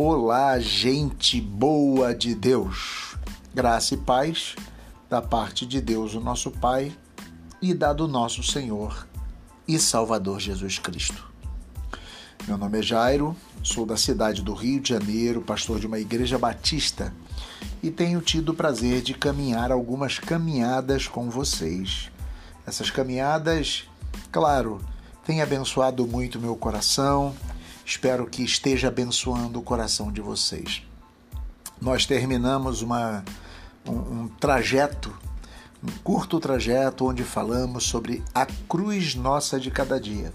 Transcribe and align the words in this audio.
Olá, 0.00 0.60
gente 0.60 1.40
boa 1.40 2.14
de 2.14 2.32
Deus. 2.32 3.16
Graça 3.52 3.94
e 3.94 3.96
paz 3.96 4.54
da 5.10 5.20
parte 5.20 5.66
de 5.66 5.80
Deus, 5.80 6.14
o 6.14 6.20
nosso 6.20 6.52
Pai, 6.52 6.96
e 7.60 7.74
da 7.74 7.92
do 7.92 8.06
nosso 8.06 8.40
Senhor 8.44 9.08
e 9.66 9.76
Salvador 9.76 10.38
Jesus 10.38 10.78
Cristo. 10.78 11.28
Meu 12.46 12.56
nome 12.56 12.78
é 12.78 12.82
Jairo, 12.82 13.36
sou 13.60 13.84
da 13.84 13.96
cidade 13.96 14.40
do 14.40 14.54
Rio 14.54 14.80
de 14.80 14.90
Janeiro, 14.90 15.42
pastor 15.42 15.80
de 15.80 15.88
uma 15.88 15.98
igreja 15.98 16.38
batista 16.38 17.12
e 17.82 17.90
tenho 17.90 18.20
tido 18.20 18.50
o 18.50 18.54
prazer 18.54 19.02
de 19.02 19.14
caminhar 19.14 19.72
algumas 19.72 20.16
caminhadas 20.16 21.08
com 21.08 21.28
vocês. 21.28 22.08
Essas 22.64 22.88
caminhadas, 22.88 23.82
claro, 24.30 24.80
têm 25.26 25.42
abençoado 25.42 26.06
muito 26.06 26.38
meu 26.38 26.54
coração 26.54 27.34
Espero 27.88 28.26
que 28.26 28.42
esteja 28.42 28.88
abençoando 28.88 29.58
o 29.58 29.62
coração 29.62 30.12
de 30.12 30.20
vocês. 30.20 30.82
Nós 31.80 32.04
terminamos 32.04 32.82
uma, 32.82 33.24
um, 33.88 33.92
um 33.92 34.28
trajeto, 34.28 35.18
um 35.82 35.90
curto 36.04 36.38
trajeto, 36.38 37.06
onde 37.06 37.24
falamos 37.24 37.84
sobre 37.84 38.22
a 38.34 38.44
cruz 38.68 39.14
nossa 39.14 39.58
de 39.58 39.70
cada 39.70 39.98
dia. 39.98 40.30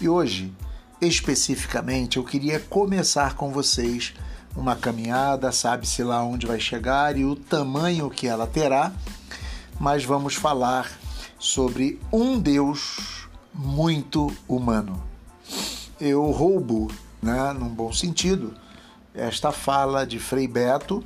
E 0.00 0.08
hoje, 0.08 0.50
especificamente, 0.98 2.16
eu 2.16 2.24
queria 2.24 2.58
começar 2.58 3.34
com 3.34 3.52
vocês 3.52 4.14
uma 4.56 4.74
caminhada, 4.74 5.52
sabe-se 5.52 6.02
lá 6.02 6.24
onde 6.24 6.46
vai 6.46 6.58
chegar 6.58 7.18
e 7.18 7.24
o 7.26 7.36
tamanho 7.36 8.08
que 8.08 8.26
ela 8.26 8.46
terá, 8.46 8.92
mas 9.78 10.06
vamos 10.06 10.36
falar 10.36 10.90
sobre 11.38 12.00
um 12.10 12.40
Deus 12.40 13.28
muito 13.52 14.34
humano 14.48 15.11
eu 16.04 16.28
roubo, 16.32 16.90
né, 17.22 17.52
num 17.52 17.68
bom 17.68 17.92
sentido, 17.92 18.52
esta 19.14 19.52
fala 19.52 20.04
de 20.04 20.18
Frei 20.18 20.48
Beto 20.48 21.04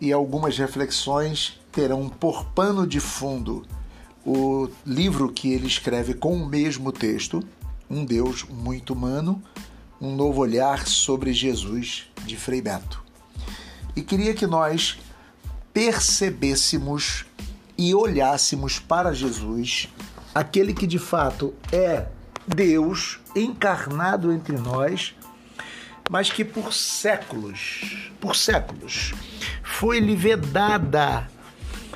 e 0.00 0.12
algumas 0.12 0.58
reflexões 0.58 1.60
terão 1.70 2.08
por 2.08 2.46
pano 2.46 2.84
de 2.84 2.98
fundo 2.98 3.64
o 4.26 4.68
livro 4.84 5.30
que 5.30 5.52
ele 5.52 5.68
escreve 5.68 6.14
com 6.14 6.34
o 6.34 6.48
mesmo 6.48 6.90
texto, 6.90 7.44
Um 7.88 8.04
Deus 8.04 8.42
Muito 8.42 8.92
Humano, 8.92 9.40
um 10.00 10.16
novo 10.16 10.40
olhar 10.40 10.84
sobre 10.84 11.32
Jesus, 11.32 12.10
de 12.26 12.36
Frei 12.36 12.60
Beto. 12.60 13.04
E 13.94 14.02
queria 14.02 14.34
que 14.34 14.48
nós 14.48 14.98
percebêssemos 15.72 17.24
e 17.78 17.94
olhássemos 17.94 18.80
para 18.80 19.14
Jesus, 19.14 19.88
aquele 20.34 20.74
que 20.74 20.88
de 20.88 20.98
fato 20.98 21.54
é 21.70 22.06
Deus 22.46 23.20
encarnado 23.34 24.32
entre 24.32 24.56
nós, 24.56 25.14
mas 26.10 26.30
que 26.30 26.44
por 26.44 26.72
séculos, 26.72 28.10
por 28.20 28.36
séculos, 28.36 29.14
foi-lhe 29.62 30.14
vedada, 30.14 31.28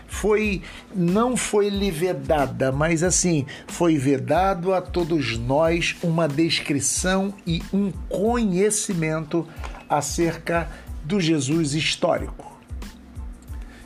foi 0.06 0.62
não 0.94 1.36
foi-lhe 1.36 1.90
vedada, 1.90 2.72
mas 2.72 3.02
assim, 3.02 3.46
foi 3.66 3.96
vedado 3.98 4.72
a 4.72 4.80
todos 4.80 5.36
nós 5.36 5.96
uma 6.02 6.26
descrição 6.26 7.34
e 7.46 7.62
um 7.72 7.92
conhecimento 8.08 9.46
acerca 9.88 10.68
do 11.04 11.20
Jesus 11.20 11.74
histórico. 11.74 12.58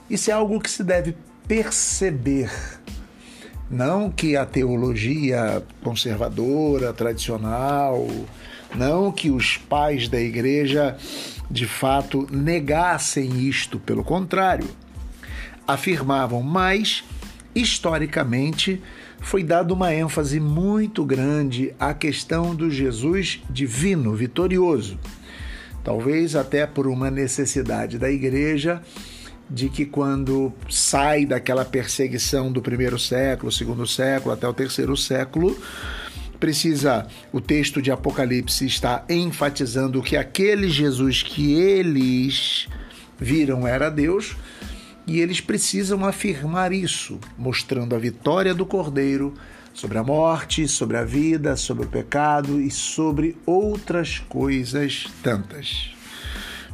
Isso 0.09 0.31
é 0.31 0.35
algo 0.35 0.61
que 0.61 0.71
se 0.71 0.85
deve 0.85 1.17
perceber 1.47 2.51
não 3.73 4.11
que 4.11 4.37
a 4.37 4.45
teologia 4.45 5.63
conservadora, 5.83 6.93
tradicional, 6.93 8.07
não 8.75 9.11
que 9.11 9.31
os 9.31 9.57
pais 9.57 10.09
da 10.09 10.21
igreja 10.21 10.95
de 11.51 11.67
fato 11.67 12.29
negassem 12.31 13.49
isto, 13.49 13.81
pelo 13.81 14.05
contrário, 14.05 14.69
afirmavam, 15.67 16.43
mas 16.43 17.03
historicamente 17.55 18.83
foi 19.21 19.43
dada 19.43 19.73
uma 19.73 19.95
ênfase 19.95 20.39
muito 20.39 21.03
grande 21.05 21.75
à 21.81 21.95
questão 21.95 22.55
do 22.55 22.71
Jesus 22.71 23.43
divino, 23.49 24.15
vitorioso. 24.15 24.99
Talvez 25.83 26.37
até 26.37 26.67
por 26.67 26.87
uma 26.87 27.11
necessidade 27.11 27.99
da 27.99 28.11
igreja 28.11 28.83
de 29.53 29.69
que 29.69 29.85
quando 29.85 30.51
sai 30.71 31.27
daquela 31.27 31.65
perseguição 31.65 32.51
do 32.51 32.63
primeiro 32.63 32.99
século, 32.99 33.53
segundo 33.53 33.87
século 33.87 34.33
até 34.33 34.49
o 34.49 34.55
terceiro 34.55 34.97
século, 34.97 35.57
precisa 36.41 37.07
o 37.31 37.41
texto 37.41 37.83
de 37.83 37.91
Apocalipse 37.91 38.65
está 38.65 39.05
enfatizando 39.09 40.03
que 40.03 40.17
aquele 40.17 40.71
Jesus 40.71 41.23
que 41.23 41.53
eles 41.53 42.67
viram 43.19 43.67
era 43.67 43.91
Deus, 43.91 44.35
e 45.07 45.21
eles 45.21 45.41
precisam 45.41 46.05
afirmar 46.05 46.73
isso, 46.73 47.19
mostrando 47.37 47.95
a 47.95 47.99
vitória 47.99 48.55
do 48.55 48.65
Cordeiro 48.65 49.35
sobre 49.75 49.99
a 49.99 50.03
morte, 50.03 50.67
sobre 50.67 50.97
a 50.97 51.05
vida, 51.05 51.57
sobre 51.57 51.85
o 51.85 51.89
pecado 51.89 52.61
e 52.61 52.71
sobre 52.71 53.37
outras 53.45 54.19
coisas 54.19 55.07
tantas. 55.23 55.91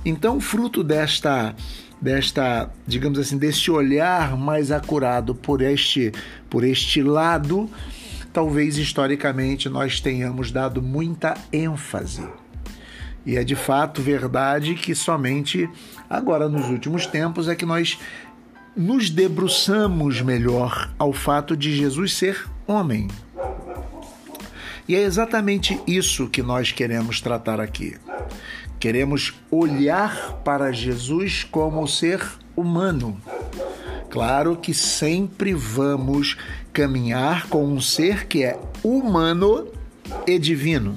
Então, 0.04 0.40
fruto 0.40 0.84
desta 0.84 1.54
desta, 2.00 2.70
digamos 2.86 3.18
assim, 3.18 3.36
deste 3.36 3.70
olhar 3.70 4.36
mais 4.36 4.70
acurado 4.70 5.34
por 5.34 5.60
este, 5.60 6.12
por 6.48 6.64
este 6.64 7.02
lado, 7.02 7.68
talvez 8.32 8.78
historicamente 8.78 9.68
nós 9.68 10.00
tenhamos 10.00 10.50
dado 10.50 10.80
muita 10.80 11.34
ênfase. 11.52 12.26
E 13.26 13.36
é 13.36 13.44
de 13.44 13.56
fato 13.56 14.00
verdade 14.00 14.74
que 14.74 14.94
somente 14.94 15.68
agora 16.08 16.48
nos 16.48 16.66
últimos 16.70 17.06
tempos 17.06 17.48
é 17.48 17.54
que 17.54 17.66
nós 17.66 17.98
nos 18.76 19.10
debruçamos 19.10 20.20
melhor 20.22 20.90
ao 20.98 21.12
fato 21.12 21.56
de 21.56 21.76
Jesus 21.76 22.14
ser 22.14 22.48
homem. 22.66 23.08
E 24.88 24.94
é 24.94 25.02
exatamente 25.02 25.78
isso 25.86 26.28
que 26.28 26.42
nós 26.42 26.72
queremos 26.72 27.20
tratar 27.20 27.60
aqui. 27.60 27.96
Queremos 28.78 29.34
olhar 29.50 30.40
para 30.44 30.72
Jesus 30.72 31.44
como 31.44 31.86
ser 31.88 32.22
humano. 32.56 33.20
Claro 34.10 34.56
que 34.56 34.72
sempre 34.72 35.52
vamos 35.52 36.36
caminhar 36.72 37.48
com 37.48 37.64
um 37.64 37.80
ser 37.80 38.26
que 38.26 38.44
é 38.44 38.58
humano 38.82 39.68
e 40.26 40.38
divino. 40.38 40.96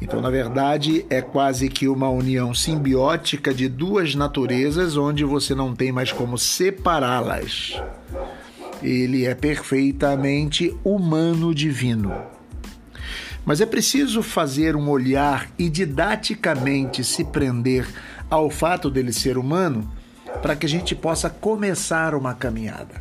Então, 0.00 0.20
na 0.20 0.30
verdade, 0.30 1.06
é 1.08 1.20
quase 1.20 1.68
que 1.68 1.86
uma 1.86 2.08
união 2.08 2.52
simbiótica 2.52 3.54
de 3.54 3.68
duas 3.68 4.14
naturezas 4.14 4.96
onde 4.96 5.24
você 5.24 5.54
não 5.54 5.74
tem 5.76 5.92
mais 5.92 6.10
como 6.10 6.36
separá-las. 6.36 7.80
Ele 8.82 9.24
é 9.26 9.34
perfeitamente 9.34 10.74
humano-divino. 10.82 12.12
Mas 13.44 13.60
é 13.60 13.66
preciso 13.66 14.22
fazer 14.22 14.76
um 14.76 14.88
olhar 14.88 15.50
e 15.58 15.68
didaticamente 15.68 17.02
se 17.02 17.24
prender 17.24 17.86
ao 18.30 18.48
fato 18.48 18.88
dele 18.88 19.12
ser 19.12 19.36
humano 19.36 19.90
para 20.40 20.54
que 20.54 20.66
a 20.66 20.68
gente 20.68 20.94
possa 20.94 21.28
começar 21.28 22.14
uma 22.14 22.34
caminhada. 22.34 23.00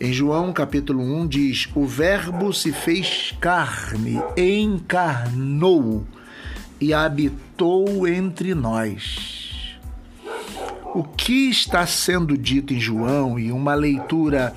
Em 0.00 0.12
João 0.12 0.52
capítulo 0.52 1.02
1 1.02 1.26
diz: 1.26 1.68
O 1.74 1.84
Verbo 1.84 2.52
se 2.52 2.70
fez 2.70 3.34
carne, 3.40 4.22
encarnou 4.36 6.06
e 6.80 6.94
habitou 6.94 8.06
entre 8.06 8.54
nós. 8.54 9.78
O 10.94 11.02
que 11.02 11.50
está 11.50 11.86
sendo 11.86 12.36
dito 12.38 12.72
em 12.72 12.80
João 12.80 13.38
e 13.38 13.50
uma 13.50 13.74
leitura 13.74 14.54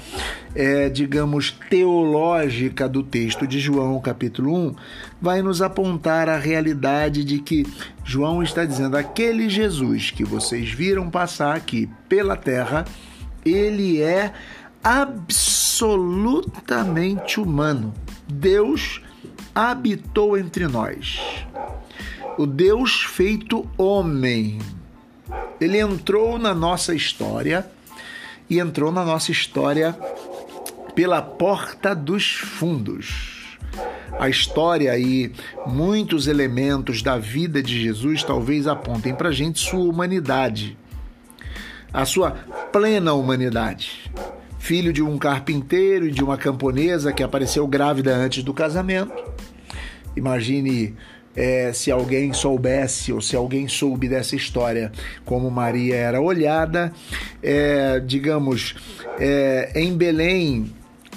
é, 0.54 0.90
digamos, 0.90 1.52
teológica 1.70 2.90
do 2.90 3.04
texto 3.04 3.48
de 3.48 3.60
João, 3.60 4.00
capítulo 4.00 4.56
1, 4.56 4.76
vai 5.22 5.42
nos 5.42 5.62
apontar 5.62 6.30
a 6.30 6.38
realidade 6.38 7.24
de 7.24 7.40
que 7.40 7.66
João 8.04 8.44
está 8.44 8.66
dizendo: 8.66 8.98
aquele 8.98 9.50
Jesus 9.50 10.12
que 10.12 10.24
vocês 10.24 10.72
viram 10.72 11.10
passar 11.10 11.56
aqui 11.56 11.90
pela 12.10 12.36
terra, 12.36 12.86
ele 13.46 14.02
é 14.02 14.34
absolutamente 14.84 17.40
humano. 17.40 17.94
Deus 18.28 19.02
habitou 19.54 20.36
entre 20.38 20.68
nós. 20.68 21.20
O 22.38 22.46
Deus 22.46 23.04
feito 23.04 23.68
homem. 23.78 24.60
Ele 25.60 25.78
entrou 25.80 26.40
na 26.40 26.56
nossa 26.56 26.96
história 26.96 27.70
e 28.50 28.60
entrou 28.60 28.92
na 28.92 29.06
nossa 29.06 29.32
história 29.32 29.96
pela 30.94 31.22
porta 31.22 31.96
dos 31.96 32.34
fundos. 32.34 33.58
A 34.20 34.30
história 34.30 34.98
e 34.98 35.32
muitos 35.66 36.28
elementos 36.28 37.02
da 37.02 37.18
vida 37.18 37.64
de 37.64 37.82
Jesus 37.82 38.24
talvez 38.24 38.68
apontem 38.68 39.16
para 39.16 39.30
a 39.30 39.32
gente 39.32 39.60
sua 39.60 39.80
humanidade, 39.80 40.78
a 41.94 42.06
sua 42.06 42.32
plena 42.72 43.14
humanidade. 43.14 44.12
Filho 44.60 44.94
de 44.94 45.02
um 45.02 45.18
carpinteiro 45.18 46.08
e 46.08 46.12
de 46.12 46.24
uma 46.24 46.38
camponesa 46.38 47.12
que 47.12 47.24
apareceu 47.24 47.66
grávida 47.66 48.16
antes 48.16 48.44
do 48.44 48.54
casamento. 48.54 49.14
Imagine 50.16 50.96
é, 51.36 51.72
se 51.74 51.90
alguém 51.90 52.34
soubesse 52.34 53.12
ou 53.12 53.22
se 53.22 53.36
alguém 53.36 53.68
soube 53.68 54.08
dessa 54.08 54.36
história, 54.36 54.92
como 55.26 55.50
Maria 55.50 55.96
era 55.96 56.22
olhada, 56.22 56.92
é, 57.42 58.00
digamos, 58.00 58.76
é, 59.20 59.72
em 59.76 59.96
Belém, 59.96 60.72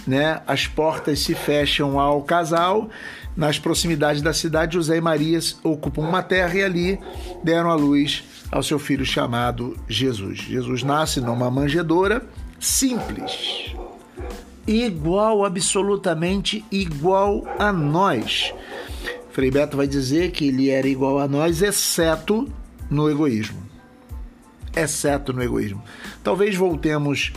né, 0.06 0.40
as 0.46 0.66
portas 0.66 1.20
se 1.20 1.34
fecham 1.34 1.98
ao 1.98 2.22
casal. 2.22 2.88
Nas 3.36 3.58
proximidades 3.58 4.22
da 4.22 4.32
cidade, 4.32 4.74
José 4.74 4.96
e 4.96 5.00
Maria 5.00 5.40
ocupam 5.62 6.02
uma 6.02 6.22
terra 6.22 6.54
e 6.54 6.62
ali 6.62 7.00
deram 7.42 7.70
a 7.70 7.74
luz 7.74 8.22
ao 8.50 8.62
seu 8.62 8.78
filho 8.78 9.04
chamado 9.04 9.76
Jesus. 9.88 10.38
Jesus 10.38 10.82
nasce 10.84 11.20
numa 11.20 11.50
manjedoura 11.50 12.24
simples, 12.60 13.74
igual, 14.66 15.44
absolutamente 15.44 16.64
igual 16.70 17.44
a 17.58 17.72
nós. 17.72 18.54
Frei 19.30 19.50
Beto 19.50 19.76
vai 19.76 19.88
dizer 19.88 20.30
que 20.30 20.46
ele 20.46 20.70
era 20.70 20.86
igual 20.86 21.18
a 21.18 21.26
nós, 21.26 21.60
exceto 21.60 22.48
no 22.88 23.10
egoísmo. 23.10 23.60
Exceto 24.76 25.32
no 25.32 25.42
egoísmo. 25.42 25.82
Talvez 26.22 26.54
voltemos 26.54 27.32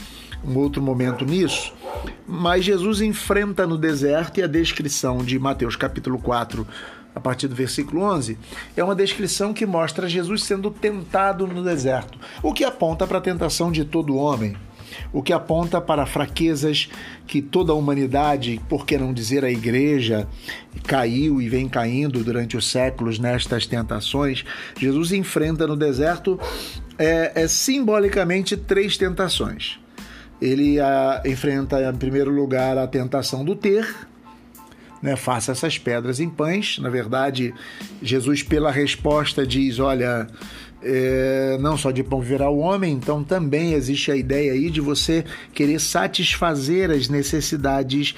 um 0.47 0.57
outro 0.57 0.81
momento 0.81 1.25
nisso, 1.25 1.73
mas 2.25 2.63
Jesus 2.63 3.01
enfrenta 3.01 3.67
no 3.67 3.77
deserto 3.77 4.39
e 4.39 4.43
a 4.43 4.47
descrição 4.47 5.17
de 5.17 5.37
Mateus 5.37 5.75
capítulo 5.75 6.17
4, 6.17 6.65
a 7.13 7.19
partir 7.19 7.47
do 7.47 7.55
versículo 7.55 8.03
11, 8.03 8.37
é 8.75 8.83
uma 8.83 8.95
descrição 8.95 9.53
que 9.53 9.65
mostra 9.65 10.07
Jesus 10.07 10.43
sendo 10.43 10.71
tentado 10.71 11.45
no 11.45 11.63
deserto, 11.63 12.17
o 12.41 12.53
que 12.53 12.63
aponta 12.63 13.05
para 13.05 13.17
a 13.17 13.21
tentação 13.21 13.71
de 13.71 13.83
todo 13.83 14.15
homem 14.15 14.55
o 15.11 15.21
que 15.21 15.33
aponta 15.33 15.79
para 15.79 16.05
fraquezas 16.05 16.89
que 17.25 17.41
toda 17.41 17.71
a 17.71 17.75
humanidade, 17.75 18.61
por 18.69 18.85
que 18.85 18.97
não 18.97 19.13
dizer 19.13 19.43
a 19.43 19.51
igreja, 19.51 20.27
caiu 20.85 21.41
e 21.41 21.49
vem 21.49 21.67
caindo 21.67 22.23
durante 22.23 22.55
os 22.55 22.69
séculos 22.69 23.19
nestas 23.19 23.65
tentações. 23.65 24.43
Jesus 24.79 25.11
enfrenta 25.11 25.67
no 25.67 25.75
deserto 25.75 26.39
é, 26.97 27.43
é 27.43 27.47
simbolicamente 27.47 28.55
três 28.55 28.97
tentações. 28.97 29.79
Ele 30.41 30.79
a, 30.79 31.21
enfrenta, 31.25 31.81
em 31.81 31.95
primeiro 31.95 32.31
lugar, 32.31 32.77
a 32.77 32.87
tentação 32.87 33.43
do 33.43 33.55
ter, 33.55 33.87
né, 35.01 35.15
faça 35.15 35.51
essas 35.51 35.77
pedras 35.77 36.19
em 36.19 36.29
pães. 36.29 36.79
Na 36.79 36.89
verdade, 36.89 37.53
Jesus, 38.01 38.43
pela 38.43 38.71
resposta, 38.71 39.45
diz: 39.45 39.79
Olha, 39.79 40.27
é, 40.81 41.57
não 41.59 41.77
só 41.77 41.91
de 41.91 42.03
pão 42.03 42.21
viverá 42.21 42.49
o 42.49 42.59
homem, 42.59 42.93
então 42.93 43.23
também 43.23 43.73
existe 43.73 44.11
a 44.11 44.15
ideia 44.15 44.53
aí 44.53 44.69
de 44.69 44.81
você 44.81 45.25
querer 45.53 45.79
satisfazer 45.79 46.91
as 46.91 47.09
necessidades 47.09 48.15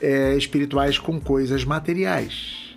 é, 0.00 0.34
espirituais 0.36 0.98
com 0.98 1.20
coisas 1.20 1.64
materiais. 1.64 2.76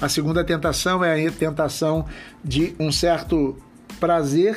A 0.00 0.08
segunda 0.08 0.42
tentação 0.42 1.04
é 1.04 1.26
a 1.26 1.30
tentação 1.30 2.06
de 2.42 2.74
um 2.78 2.90
certo 2.90 3.56
prazer, 3.98 4.56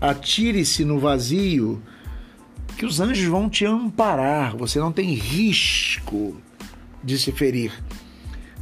atire-se 0.00 0.84
no 0.84 0.98
vazio, 0.98 1.82
que 2.78 2.86
os 2.86 3.00
anjos 3.00 3.26
vão 3.26 3.50
te 3.50 3.66
amparar, 3.66 4.56
você 4.56 4.78
não 4.78 4.92
tem 4.92 5.12
risco 5.12 6.40
de 7.02 7.18
se 7.18 7.32
ferir. 7.32 7.72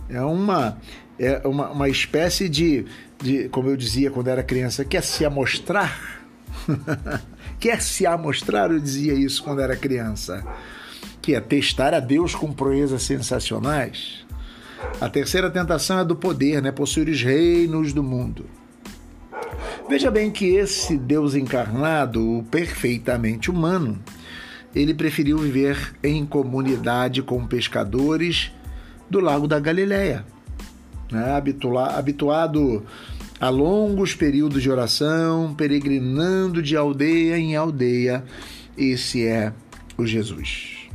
É 0.09 0.23
uma, 0.23 0.79
é 1.19 1.47
uma, 1.47 1.71
uma 1.71 1.89
espécie 1.89 2.49
de 2.49 2.87
de, 3.23 3.49
como 3.49 3.69
eu 3.69 3.77
dizia 3.77 4.11
quando 4.11 4.29
era 4.29 4.43
criança, 4.43 4.85
quer 4.85 5.03
se 5.03 5.25
amostrar? 5.25 6.25
quer 7.59 7.81
se 7.81 8.07
amostrar? 8.07 8.71
Eu 8.71 8.79
dizia 8.79 9.15
isso 9.15 9.43
quando 9.43 9.61
era 9.61 9.77
criança. 9.77 10.45
Que 11.21 11.35
é 11.35 11.41
testar 11.41 11.95
a 11.95 12.01
Deus 12.01 12.35
com 12.35 12.53
proezas 12.53 13.03
sensacionais. 13.03 14.25
A 15.01 15.09
terceira 15.09 15.51
tentação 15.51 15.99
é 15.99 16.05
do 16.05 16.15
poder, 16.15 16.63
né? 16.63 16.71
Possuir 16.71 17.09
os 17.09 17.21
reinos 17.21 17.93
do 17.93 18.03
mundo. 18.03 18.47
Veja 19.89 20.11
bem 20.11 20.31
que 20.31 20.47
esse 20.47 20.97
Deus 20.97 21.35
encarnado, 21.35 22.45
perfeitamente 22.51 23.51
humano, 23.51 23.99
ele 24.75 24.93
preferiu 24.93 25.39
viver 25.39 25.95
em 26.03 26.27
comunidade 26.27 27.23
com 27.23 27.47
pescadores 27.47 28.53
do 29.09 29.21
Lago 29.21 29.47
da 29.47 29.61
Galileia 29.61 30.25
né? 31.11 31.43
habituado 31.95 32.85
a 33.39 33.49
longos 33.49 34.15
períodos 34.15 34.63
de 34.63 34.71
oração, 34.71 35.55
peregrinando 35.55 36.63
de 36.63 36.77
aldeia 36.77 37.39
em 37.39 37.55
aldeia. 37.55 38.25
Esse 38.77 39.27
é 39.27 39.53
o 39.97 40.07
Jesus. 40.07 40.89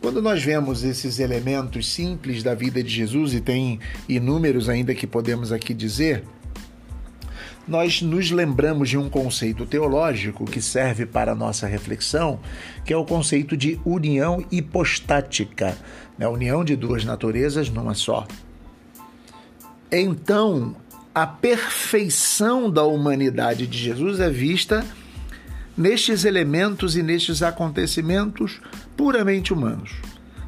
Quando 0.00 0.20
nós 0.20 0.42
vemos 0.42 0.84
esses 0.84 1.18
elementos 1.18 1.88
simples 1.88 2.42
da 2.42 2.54
vida 2.54 2.82
de 2.82 2.90
Jesus, 2.90 3.34
e 3.34 3.40
tem 3.40 3.80
inúmeros 4.08 4.68
ainda 4.68 4.94
que 4.94 5.06
podemos 5.06 5.50
aqui 5.52 5.72
dizer, 5.72 6.22
nós 7.66 8.00
nos 8.00 8.30
lembramos 8.30 8.88
de 8.88 8.96
um 8.96 9.08
conceito 9.08 9.66
teológico 9.66 10.44
que 10.44 10.62
serve 10.62 11.04
para 11.04 11.32
a 11.32 11.34
nossa 11.34 11.66
reflexão, 11.66 12.38
que 12.84 12.92
é 12.92 12.96
o 12.96 13.04
conceito 13.04 13.56
de 13.56 13.80
união 13.84 14.44
hipostática, 14.50 15.76
né? 16.16 16.26
a 16.26 16.30
união 16.30 16.64
de 16.64 16.76
duas 16.76 17.04
naturezas 17.04 17.68
numa 17.68 17.94
só. 17.94 18.26
Então, 19.90 20.76
a 21.14 21.26
perfeição 21.26 22.70
da 22.70 22.84
humanidade 22.84 23.66
de 23.66 23.78
Jesus 23.78 24.20
é 24.20 24.30
vista 24.30 24.84
nestes 25.76 26.24
elementos 26.24 26.96
e 26.96 27.02
nestes 27.02 27.42
acontecimentos 27.42 28.60
puramente 28.96 29.52
humanos. 29.52 29.92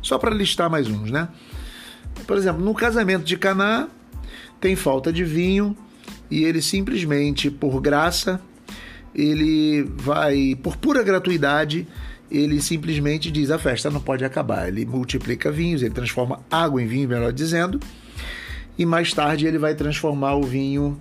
Só 0.01 0.19
para 0.19 0.35
listar 0.35 0.71
mais 0.71 0.89
uns, 0.89 1.11
né? 1.11 1.29
Por 2.27 2.37
exemplo, 2.37 2.65
no 2.65 2.75
casamento 2.75 3.25
de 3.25 3.37
Caná 3.37 3.89
tem 4.61 4.75
falta 4.77 5.13
de 5.13 5.25
vinho 5.25 5.77
e 6.31 6.45
ele 6.45 6.61
simplesmente 6.61 7.51
por 7.51 7.81
graça, 7.81 8.41
ele 9.15 9.83
vai 9.97 10.57
por 10.63 10.77
pura 10.77 11.03
gratuidade, 11.03 11.87
ele 12.31 12.61
simplesmente 12.61 13.31
diz 13.31 13.51
a 13.51 13.59
festa 13.59 13.91
não 13.91 14.01
pode 14.01 14.25
acabar. 14.25 14.69
Ele 14.69 14.85
multiplica 14.85 15.51
vinhos, 15.51 15.83
ele 15.83 15.95
transforma 15.95 16.41
água 16.51 16.83
em 16.83 16.87
vinho, 16.87 17.09
melhor 17.09 17.33
dizendo, 17.33 17.81
e 18.79 18.85
mais 18.85 19.13
tarde 19.13 19.47
ele 19.47 19.59
vai 19.59 19.75
transformar 19.75 20.35
o 20.35 20.43
vinho 20.43 21.01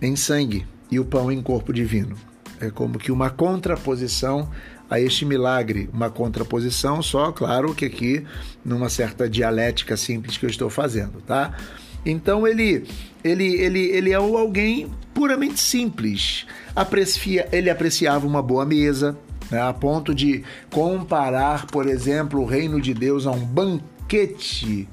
em 0.00 0.16
sangue 0.16 0.66
e 0.90 0.98
o 0.98 1.04
pão 1.04 1.30
em 1.30 1.40
corpo 1.42 1.72
divino. 1.72 2.16
É 2.60 2.70
como 2.70 2.98
que 2.98 3.12
uma 3.12 3.30
contraposição 3.30 4.50
a 4.88 5.00
este 5.00 5.24
milagre, 5.24 5.88
uma 5.92 6.10
contraposição 6.10 7.00
só, 7.00 7.30
claro 7.30 7.74
que 7.74 7.84
aqui 7.84 8.24
numa 8.64 8.88
certa 8.88 9.30
dialética 9.30 9.96
simples 9.96 10.36
que 10.36 10.44
eu 10.44 10.50
estou 10.50 10.68
fazendo, 10.68 11.20
tá? 11.22 11.56
Então 12.04 12.46
ele 12.46 12.86
ele 13.22 13.54
ele 13.56 13.80
ele 13.90 14.10
é 14.10 14.14
alguém 14.14 14.90
puramente 15.12 15.60
simples. 15.60 16.46
Aprecia, 16.74 17.48
ele 17.52 17.68
apreciava 17.68 18.26
uma 18.26 18.42
boa 18.42 18.64
mesa, 18.64 19.18
né, 19.50 19.60
a 19.60 19.72
ponto 19.72 20.14
de 20.14 20.42
comparar, 20.70 21.66
por 21.66 21.86
exemplo, 21.86 22.40
o 22.40 22.46
reino 22.46 22.80
de 22.80 22.94
Deus 22.94 23.26
a 23.26 23.30
um 23.30 23.44
banquete 23.44 24.88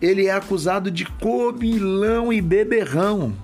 ele 0.00 0.26
é 0.26 0.32
acusado 0.32 0.90
de 0.90 1.04
comilão 1.04 2.32
e 2.32 2.40
beberrão. 2.40 3.34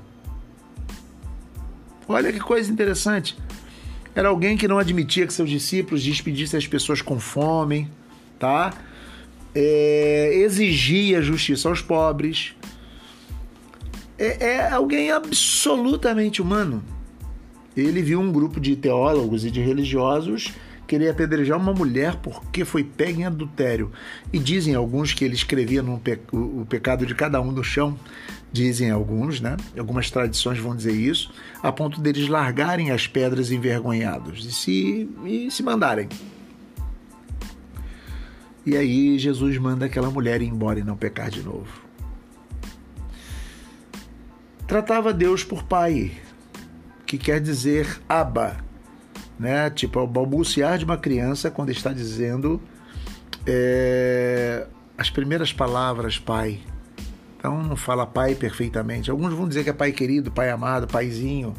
Olha 2.07 2.33
que 2.33 2.41
coisa 2.41 2.71
interessante. 2.71 3.37
Era 4.15 4.29
alguém 4.29 4.57
que 4.57 4.69
não 4.69 4.79
admitia 4.79 5.27
que 5.27 5.33
seus 5.33 5.51
discípulos 5.51 6.03
despedissem 6.03 6.59
as 6.59 6.67
pessoas 6.67 7.03
com 7.03 7.19
fome, 7.19 7.91
tá? 8.39 8.73
É, 9.55 10.33
exigia 10.37 11.21
justiça 11.21 11.69
aos 11.69 11.81
pobres. 11.81 12.55
É, 14.19 14.47
é 14.47 14.71
alguém 14.71 15.11
absolutamente 15.11 16.41
humano. 16.41 16.83
Ele 17.77 18.03
viu 18.03 18.21
um 18.21 18.31
grupo 18.31 18.61
de 18.61 18.77
teólogos 18.77 19.45
e 19.45 19.51
de 19.51 19.61
religiosos 19.61 20.53
querer 20.87 21.09
apedrejar 21.09 21.59
uma 21.59 21.73
mulher 21.73 22.17
porque 22.17 22.65
foi 22.65 22.85
pega 22.85 23.21
em 23.21 23.25
adultério. 23.25 23.91
E 24.33 24.39
dizem 24.39 24.75
alguns 24.75 25.13
que 25.13 25.25
ele 25.25 25.35
escrevia 25.35 25.83
pe 26.03 26.19
o 26.33 26.67
pecado 26.69 27.07
de 27.07 27.15
cada 27.15 27.41
um 27.41 27.51
no 27.51 27.65
chão, 27.65 27.99
dizem 28.53 28.91
alguns, 28.91 29.41
né? 29.41 29.57
Algumas 29.77 30.11
tradições 30.11 30.59
vão 30.59 30.77
dizer 30.77 30.93
isso, 30.93 31.33
a 31.63 31.73
ponto 31.73 32.01
deles 32.01 32.29
largarem 32.29 32.91
as 32.91 33.07
pedras 33.07 33.51
envergonhados 33.51 34.45
e 34.45 34.53
se, 34.53 35.09
e 35.25 35.51
se 35.51 35.63
mandarem. 35.63 36.09
E 38.67 38.77
aí 38.77 39.19
Jesus 39.19 39.59
manda 39.59 39.87
aquela 39.87 40.11
mulher 40.11 40.41
ir 40.41 40.47
embora 40.47 40.79
e 40.79 40.85
não 40.85 40.97
pecar 40.97 41.31
de 41.31 41.43
novo. 41.43 41.84
Tratava 44.75 45.13
Deus 45.15 45.45
por 45.45 45.63
pai, 45.63 46.11
que 47.07 47.17
quer 47.17 47.41
dizer 47.41 48.01
Abba, 48.09 48.57
né? 49.39 49.71
Tipo, 49.71 50.01
o 50.01 50.07
balbuciar 50.09 50.79
de 50.79 50.85
uma 50.85 50.99
criança 50.99 51.49
quando 51.49 51.71
está 51.71 51.93
dizendo 51.93 52.61
é, 53.47 54.67
as 54.99 55.09
primeiras 55.09 55.53
palavras, 55.53 56.19
pai. 56.19 56.59
Então 57.39 57.63
não 57.63 57.77
fala 57.77 58.05
pai 58.05 58.35
perfeitamente. 58.35 59.13
Alguns 59.13 59.33
vão 59.33 59.47
dizer 59.47 59.63
que 59.63 59.71
é 59.71 59.73
pai 59.73 59.93
querido, 59.93 60.33
pai 60.33 60.51
amado, 60.51 60.89
paizinho. 60.89 61.55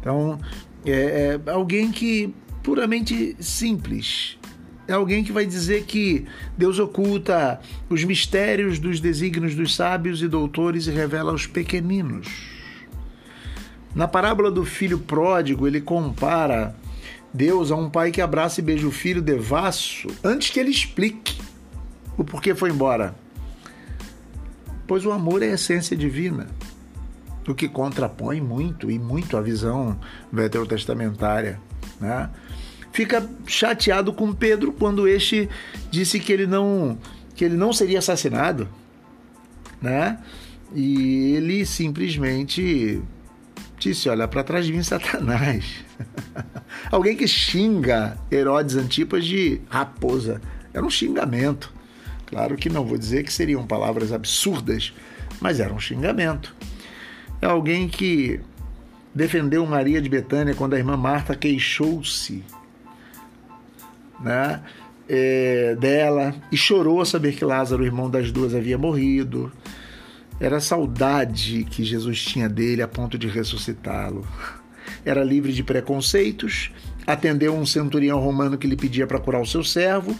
Então 0.00 0.40
é, 0.82 1.38
é 1.46 1.50
alguém 1.50 1.92
que 1.92 2.34
puramente 2.62 3.36
simples, 3.38 4.38
É 4.88 4.92
alguém 4.92 5.24
que 5.24 5.32
vai 5.32 5.44
dizer 5.44 5.84
que 5.84 6.26
Deus 6.56 6.78
oculta 6.78 7.60
os 7.88 8.04
mistérios 8.04 8.78
dos 8.78 9.00
desígnios 9.00 9.54
dos 9.54 9.74
sábios 9.74 10.22
e 10.22 10.28
doutores 10.28 10.86
e 10.86 10.90
revela 10.90 11.32
aos 11.32 11.46
pequeninos. 11.46 12.28
Na 13.94 14.06
parábola 14.06 14.50
do 14.50 14.64
filho 14.64 14.98
pródigo, 14.98 15.66
ele 15.66 15.80
compara 15.80 16.76
Deus 17.32 17.70
a 17.70 17.76
um 17.76 17.90
pai 17.90 18.10
que 18.10 18.20
abraça 18.20 18.60
e 18.60 18.62
beija 18.62 18.86
o 18.86 18.92
filho 18.92 19.20
devasso 19.20 20.08
antes 20.22 20.50
que 20.50 20.60
ele 20.60 20.70
explique 20.70 21.38
o 22.16 22.24
porquê 22.24 22.54
foi 22.54 22.70
embora. 22.70 23.14
Pois 24.86 25.04
o 25.04 25.10
amor 25.10 25.42
é 25.42 25.50
a 25.50 25.54
essência 25.54 25.96
divina, 25.96 26.46
o 27.46 27.54
que 27.54 27.68
contrapõe 27.68 28.40
muito 28.40 28.90
e 28.90 28.98
muito 28.98 29.36
a 29.36 29.40
visão 29.40 29.98
veterotestamentária. 30.32 31.60
Né? 32.00 32.30
Fica 32.96 33.28
chateado 33.46 34.10
com 34.10 34.32
Pedro 34.32 34.72
quando 34.72 35.06
este 35.06 35.50
disse 35.90 36.18
que 36.18 36.32
ele 36.32 36.46
não 36.46 36.96
que 37.34 37.44
ele 37.44 37.54
não 37.54 37.70
seria 37.70 37.98
assassinado, 37.98 38.66
né? 39.82 40.18
E 40.74 41.34
ele 41.34 41.66
simplesmente 41.66 43.02
disse: 43.78 44.08
Olha, 44.08 44.26
para 44.26 44.42
trás 44.42 44.64
de 44.64 44.72
mim, 44.72 44.82
Satanás. 44.82 45.84
Alguém 46.90 47.14
que 47.14 47.28
xinga 47.28 48.16
Herodes 48.32 48.76
Antipas 48.76 49.26
de 49.26 49.60
raposa. 49.68 50.40
Era 50.72 50.82
um 50.82 50.88
xingamento. 50.88 51.70
Claro 52.24 52.56
que 52.56 52.70
não 52.70 52.86
vou 52.86 52.96
dizer 52.96 53.24
que 53.24 53.32
seriam 53.32 53.66
palavras 53.66 54.10
absurdas, 54.10 54.94
mas 55.38 55.60
era 55.60 55.70
um 55.70 55.78
xingamento. 55.78 56.56
É 57.42 57.46
alguém 57.46 57.88
que 57.90 58.40
defendeu 59.14 59.66
Maria 59.66 60.00
de 60.00 60.08
Betânia 60.08 60.54
quando 60.54 60.72
a 60.72 60.78
irmã 60.78 60.96
Marta 60.96 61.36
queixou-se 61.36 62.42
né, 64.20 64.62
é, 65.08 65.76
dela 65.78 66.34
e 66.50 66.56
chorou 66.56 67.00
a 67.00 67.06
saber 67.06 67.34
que 67.34 67.44
Lázaro, 67.44 67.84
irmão 67.84 68.10
das 68.10 68.30
duas, 68.30 68.54
havia 68.54 68.78
morrido. 68.78 69.52
Era 70.38 70.58
a 70.58 70.60
saudade 70.60 71.64
que 71.64 71.82
Jesus 71.82 72.22
tinha 72.22 72.48
dele 72.48 72.82
a 72.82 72.88
ponto 72.88 73.16
de 73.16 73.26
ressuscitá-lo. 73.26 74.26
Era 75.04 75.24
livre 75.24 75.52
de 75.52 75.62
preconceitos, 75.62 76.70
atendeu 77.06 77.54
um 77.54 77.64
centurião 77.64 78.18
romano 78.18 78.58
que 78.58 78.66
lhe 78.66 78.76
pedia 78.76 79.06
para 79.06 79.18
curar 79.18 79.40
o 79.40 79.46
seu 79.46 79.64
servo, 79.64 80.14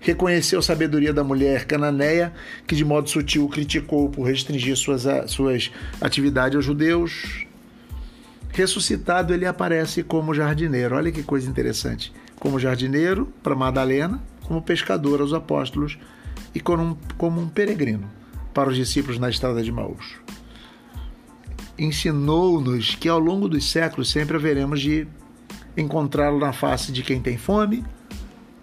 reconheceu 0.00 0.60
a 0.60 0.62
sabedoria 0.62 1.12
da 1.12 1.22
mulher 1.22 1.66
cananeia, 1.66 2.32
que 2.66 2.74
de 2.74 2.84
modo 2.84 3.10
sutil 3.10 3.48
criticou 3.48 4.08
por 4.08 4.24
restringir 4.24 4.76
suas, 4.76 5.04
suas 5.26 5.70
atividades 6.00 6.56
aos 6.56 6.64
judeus. 6.64 7.46
Ressuscitado, 8.50 9.34
ele 9.34 9.44
aparece 9.44 10.02
como 10.02 10.32
jardineiro. 10.32 10.96
Olha 10.96 11.12
que 11.12 11.22
coisa 11.22 11.48
interessante 11.48 12.12
como 12.38 12.58
jardineiro 12.58 13.32
para 13.42 13.54
Madalena, 13.54 14.22
como 14.44 14.62
pescador 14.62 15.20
aos 15.20 15.32
apóstolos 15.32 15.98
e 16.54 16.60
como 16.60 16.82
um, 16.82 16.96
como 17.16 17.40
um 17.40 17.48
peregrino 17.48 18.08
para 18.54 18.70
os 18.70 18.76
discípulos 18.76 19.18
na 19.18 19.28
estrada 19.28 19.62
de 19.62 19.70
Maús. 19.70 20.16
Ensinou-nos 21.78 22.94
que 22.94 23.08
ao 23.08 23.18
longo 23.18 23.48
dos 23.48 23.70
séculos 23.70 24.10
sempre 24.10 24.36
haveremos 24.36 24.80
de 24.80 25.06
encontrá-lo 25.76 26.38
na 26.38 26.52
face 26.52 26.90
de 26.90 27.02
quem 27.02 27.20
tem 27.20 27.36
fome, 27.36 27.84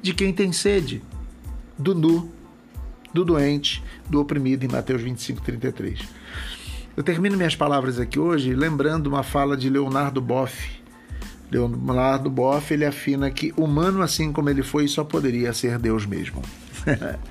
de 0.02 0.14
quem 0.14 0.34
tem 0.34 0.52
sede, 0.52 1.02
do 1.78 1.96
nu, 1.96 2.30
do 3.14 3.24
doente, 3.24 3.82
do 4.10 4.20
oprimido, 4.20 4.66
em 4.66 4.68
Mateus 4.68 5.02
25, 5.02 5.42
33. 5.42 6.00
Eu 6.98 7.04
termino 7.04 7.38
minhas 7.38 7.56
palavras 7.56 8.00
aqui 8.00 8.20
hoje 8.20 8.54
lembrando 8.54 9.08
uma 9.08 9.24
fala 9.24 9.56
de 9.56 9.70
Leonardo 9.70 10.22
Boff, 10.22 10.84
Leonardo 11.52 12.30
Boff 12.30 12.74
ele 12.74 12.86
afina 12.86 13.30
que 13.30 13.54
humano 13.56 14.02
assim 14.02 14.32
como 14.32 14.50
ele 14.50 14.64
foi 14.64 14.88
só 14.88 15.04
poderia 15.04 15.54
ser 15.54 15.78
Deus 15.78 16.06
mesmo. 16.06 16.42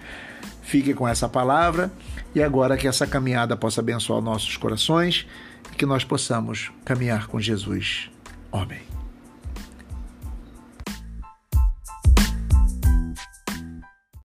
Fique 0.62 0.94
com 0.94 1.06
essa 1.06 1.28
palavra 1.28 1.92
e 2.34 2.42
agora 2.42 2.76
que 2.76 2.88
essa 2.88 3.06
caminhada 3.06 3.56
possa 3.56 3.80
abençoar 3.80 4.20
nossos 4.20 4.56
corações 4.56 5.26
e 5.72 5.76
que 5.76 5.86
nós 5.86 6.04
possamos 6.04 6.70
caminhar 6.84 7.26
com 7.26 7.40
Jesus. 7.40 8.10
Amém. 8.50 8.93